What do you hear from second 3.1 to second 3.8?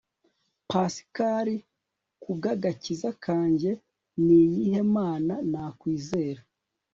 kanjye